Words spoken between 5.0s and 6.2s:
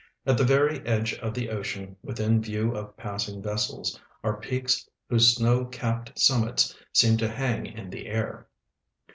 whose snow capped